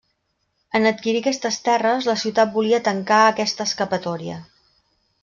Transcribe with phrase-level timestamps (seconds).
[0.77, 4.39] En adquirir aquestes terres, la ciutat volia tancar aquesta escapatòria.